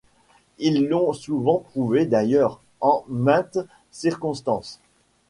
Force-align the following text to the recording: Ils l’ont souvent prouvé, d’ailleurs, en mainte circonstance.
Ils 0.57 0.87
l’ont 0.87 1.13
souvent 1.13 1.59
prouvé, 1.59 2.07
d’ailleurs, 2.07 2.59
en 2.79 3.05
mainte 3.07 3.59
circonstance. 3.91 4.79